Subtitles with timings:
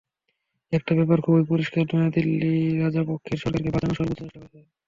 [0.73, 2.53] একটা ব্যাপার খুবই পরিষ্কার, নয়াদিল্লি
[2.81, 4.59] রাজাপক্ষের সরকারকে বাঁচানোর সর্বোচ্চ চেষ্টা করেছে।